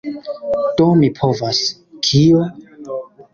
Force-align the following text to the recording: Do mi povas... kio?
Do 0.79 0.87
mi 1.01 1.09
povas... 1.19 1.61
kio? 2.09 2.41